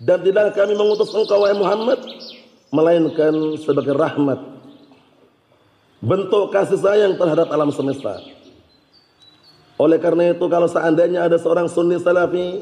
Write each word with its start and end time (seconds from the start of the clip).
dan 0.00 0.24
tidak 0.24 0.56
kami 0.56 0.72
mengutus 0.72 1.12
engkau 1.12 1.44
wahai 1.44 1.52
Muhammad 1.52 2.00
melainkan 2.72 3.60
sebagai 3.60 3.92
rahmat 3.92 4.40
bentuk 6.02 6.50
kasih 6.50 6.82
sayang 6.82 7.14
terhadap 7.14 7.46
alam 7.54 7.70
semesta. 7.70 8.18
Oleh 9.78 10.02
karena 10.02 10.34
itu 10.34 10.44
kalau 10.50 10.66
seandainya 10.66 11.24
ada 11.24 11.38
seorang 11.38 11.70
sunni 11.70 11.96
salafi 12.02 12.60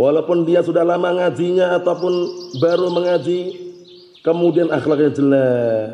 walaupun 0.00 0.48
dia 0.48 0.64
sudah 0.64 0.82
lama 0.82 1.12
ngajinya 1.12 1.76
ataupun 1.78 2.12
baru 2.58 2.88
mengaji 2.88 3.68
kemudian 4.24 4.72
akhlaknya 4.72 5.12
jelek, 5.12 5.88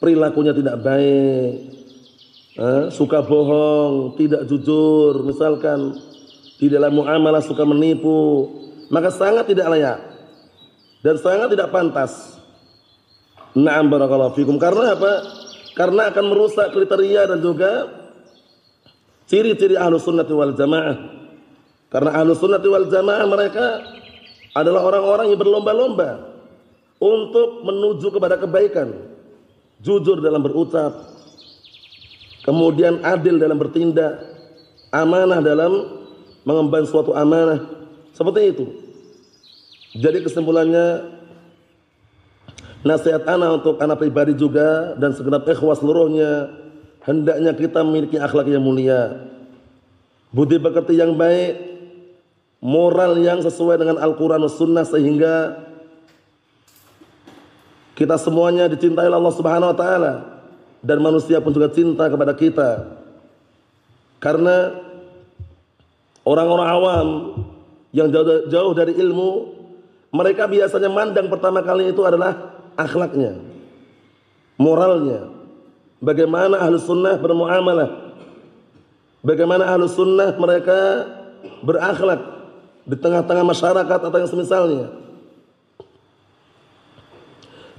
perilakunya 0.00 0.52
tidak 0.56 0.76
baik, 0.80 1.52
eh, 2.58 2.84
suka 2.92 3.24
bohong, 3.24 4.18
tidak 4.20 4.48
jujur, 4.48 5.22
misalkan 5.24 5.96
di 6.60 6.66
dalam 6.68 6.92
muamalah 6.96 7.40
suka 7.40 7.64
menipu, 7.64 8.50
maka 8.88 9.08
sangat 9.12 9.48
tidak 9.48 9.68
layak 9.68 10.00
dan 11.00 11.16
sangat 11.20 11.52
tidak 11.56 11.72
pantas 11.72 12.33
Na'am 13.54 13.86
barakallahu 13.86 14.34
fikum. 14.34 14.58
Karena 14.58 14.98
apa? 14.98 15.12
Karena 15.78 16.10
akan 16.10 16.24
merusak 16.30 16.74
kriteria 16.74 17.30
dan 17.30 17.38
juga 17.38 17.86
ciri-ciri 19.30 19.78
ahlu 19.78 19.98
sunnati 19.98 20.34
wal 20.34 20.54
jamaah. 20.54 20.96
Karena 21.90 22.10
ahlu 22.18 22.34
sunnati 22.34 22.66
wal 22.66 22.90
jamaah 22.90 23.26
mereka 23.30 23.66
adalah 24.54 24.86
orang-orang 24.86 25.30
yang 25.30 25.38
berlomba-lomba 25.38 26.10
untuk 26.98 27.62
menuju 27.62 28.06
kepada 28.10 28.38
kebaikan. 28.38 28.90
Jujur 29.82 30.18
dalam 30.18 30.42
berucap. 30.42 30.94
Kemudian 32.42 33.02
adil 33.06 33.38
dalam 33.38 33.58
bertindak. 33.58 34.34
Amanah 34.94 35.42
dalam 35.42 36.02
mengemban 36.46 36.86
suatu 36.86 37.14
amanah. 37.14 37.66
Seperti 38.14 38.40
itu. 38.54 38.64
Jadi 39.94 40.26
kesimpulannya 40.26 40.86
Nasihat 42.84 43.24
ana 43.24 43.56
untuk 43.56 43.80
anak 43.80 43.96
pribadi 43.96 44.36
juga 44.36 44.92
dan 45.00 45.16
segenap 45.16 45.48
ikhwas 45.48 45.80
seluruhnya 45.80 46.52
hendaknya 47.08 47.56
kita 47.56 47.80
memiliki 47.80 48.20
akhlak 48.20 48.44
yang 48.44 48.60
mulia. 48.60 49.24
Budi 50.28 50.60
pekerti 50.60 51.00
yang 51.00 51.16
baik, 51.16 51.56
moral 52.60 53.16
yang 53.24 53.40
sesuai 53.40 53.80
dengan 53.80 53.96
Al-Qur'an 53.96 54.42
dan 54.44 54.52
Sunnah 54.52 54.84
sehingga 54.84 55.64
kita 57.96 58.20
semuanya 58.20 58.68
dicintai 58.68 59.06
Allah 59.06 59.32
Subhanahu 59.32 59.72
wa 59.72 59.78
taala 59.78 60.12
dan 60.84 60.98
manusia 61.00 61.40
pun 61.40 61.56
juga 61.56 61.72
cinta 61.72 62.10
kepada 62.10 62.36
kita. 62.36 63.00
Karena 64.20 64.76
orang-orang 66.20 66.68
awam 66.68 67.08
yang 67.96 68.12
jauh 68.50 68.72
dari 68.76 68.92
ilmu 68.98 69.54
mereka 70.10 70.50
biasanya 70.50 70.90
mandang 70.90 71.30
pertama 71.32 71.62
kali 71.62 71.94
itu 71.94 72.02
adalah 72.02 72.54
akhlaknya, 72.76 73.40
moralnya. 74.60 75.30
Bagaimana 76.04 76.60
ahlu 76.60 76.76
sunnah 76.76 77.16
bermuamalah. 77.16 78.12
Bagaimana 79.24 79.64
ahlu 79.72 79.88
sunnah 79.88 80.36
mereka 80.36 81.08
berakhlak 81.64 82.20
di 82.84 82.96
tengah-tengah 83.00 83.44
masyarakat 83.44 83.98
atau 84.04 84.18
yang 84.20 84.28
semisalnya. 84.28 84.86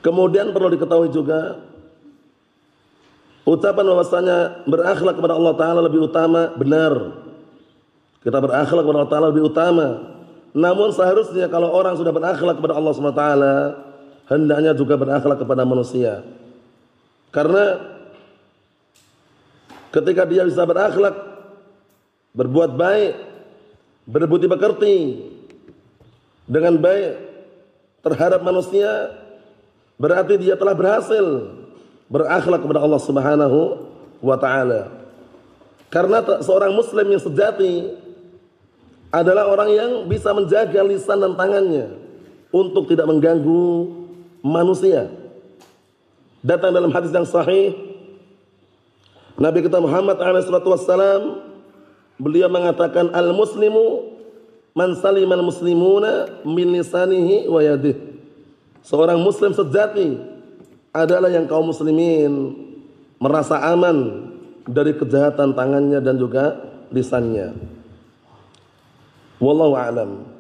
Kemudian 0.01 0.53
perlu 0.53 0.73
diketahui 0.73 1.09
juga 1.13 1.61
ucapan 3.45 3.85
bahwasanya 3.93 4.37
berakhlak 4.65 5.17
kepada 5.17 5.33
Allah 5.37 5.53
Taala 5.53 5.79
lebih 5.85 6.09
utama 6.09 6.53
benar. 6.57 7.21
Kita 8.25 8.41
berakhlak 8.41 8.81
kepada 8.81 8.97
Allah 9.05 9.13
Taala 9.13 9.27
lebih 9.29 9.49
utama. 9.49 10.17
Namun 10.53 10.89
seharusnya 10.93 11.45
kalau 11.45 11.69
orang 11.69 11.93
sudah 11.93 12.09
berakhlak 12.09 12.57
kepada 12.57 12.73
Allah 12.73 12.91
Subhanahu 12.93 13.13
Wa 13.13 13.21
Taala 13.21 13.55
hendaknya 14.29 14.73
juga 14.73 14.97
berakhlak 14.97 15.41
kepada 15.41 15.63
manusia. 15.65 16.25
Karena 17.29 17.81
ketika 19.93 20.23
dia 20.25 20.43
bisa 20.47 20.63
berakhlak, 20.63 21.15
berbuat 22.35 22.71
baik, 22.75 23.13
berbudi 24.07 24.47
pekerti 24.47 24.95
dengan 26.45 26.77
baik 26.77 27.13
terhadap 28.05 28.39
manusia, 28.45 29.13
berarti 29.97 30.37
dia 30.37 30.55
telah 30.55 30.77
berhasil 30.77 31.25
berakhlak 32.07 32.61
kepada 32.61 32.81
Allah 32.81 33.01
Subhanahu 33.01 33.59
wa 34.21 34.37
taala. 34.37 34.93
Karena 35.89 36.19
seorang 36.43 36.75
muslim 36.75 37.07
yang 37.07 37.23
sejati 37.23 37.93
adalah 39.13 39.47
orang 39.47 39.69
yang 39.71 39.91
bisa 40.11 40.35
menjaga 40.35 40.83
lisan 40.83 41.23
dan 41.23 41.33
tangannya 41.39 41.87
untuk 42.51 42.91
tidak 42.91 43.07
mengganggu 43.07 44.04
manusia. 44.45 45.09
Datang 46.45 46.69
dalam 46.69 46.93
hadis 46.93 47.09
yang 47.09 47.25
sahih 47.25 47.73
Nabi 49.35 49.65
kita 49.65 49.81
Muhammad 49.81 50.15
SAW 50.15 51.41
beliau 52.21 52.47
mengatakan 52.47 53.11
al 53.11 53.33
muslimu 53.35 54.15
man 54.77 54.95
salimal 54.95 55.41
muslimuna 55.41 56.45
min 56.45 56.69
lisanihi 56.71 57.49
wa 57.49 57.59
yadih. 57.59 57.97
Seorang 58.85 59.17
muslim 59.17 59.51
sejati 59.51 60.21
adalah 60.93 61.27
yang 61.33 61.49
kaum 61.49 61.67
muslimin 61.73 62.53
merasa 63.17 63.59
aman 63.73 64.29
dari 64.69 64.93
kejahatan 64.93 65.57
tangannya 65.57 65.99
dan 65.99 66.15
juga 66.15 66.55
lisannya. 66.93 67.57
Wallahu 69.41 69.75
a'lam. 69.75 70.34